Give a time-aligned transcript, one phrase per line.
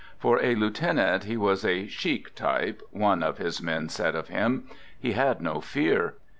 [0.17, 4.29] For a lieuten ant, he was" a chic type," one of his men said of
[4.29, 4.67] him.
[4.99, 6.15] He had no fear.